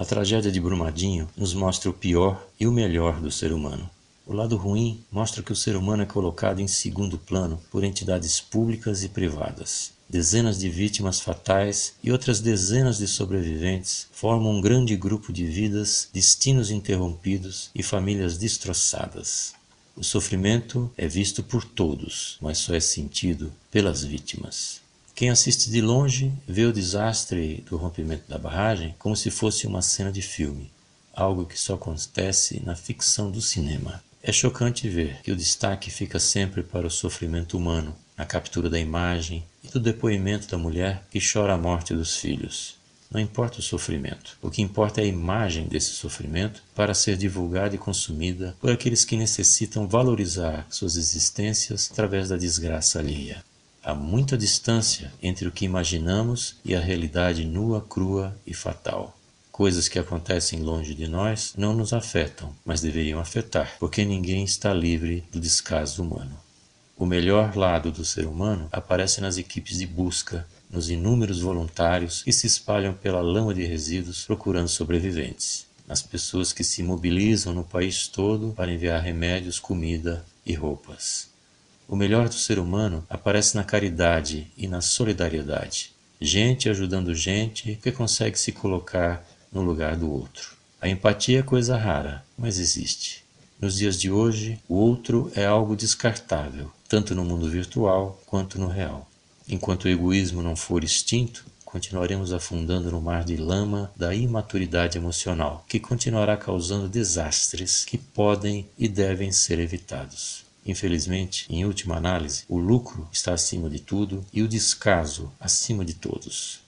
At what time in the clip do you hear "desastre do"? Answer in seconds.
26.72-27.76